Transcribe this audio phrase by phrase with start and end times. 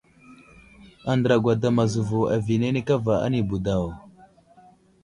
[1.11, 3.85] Andra gwadam azevo aviyenene kava anibo daw.